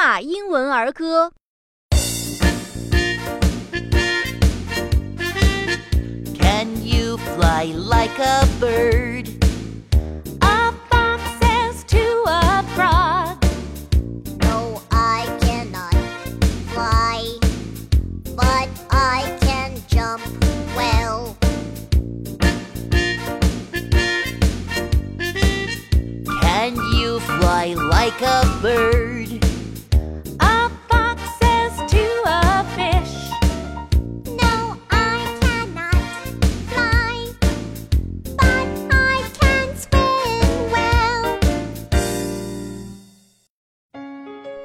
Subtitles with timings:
[0.00, 1.32] 纳英文儿歌。
[6.38, 9.28] Can you fly like a bird?
[10.40, 13.38] A fox says to a frog.
[14.42, 15.94] No, I cannot
[16.72, 17.24] fly,
[18.36, 20.22] but I can jump
[20.76, 21.36] well.
[26.42, 29.41] Can you fly like a bird?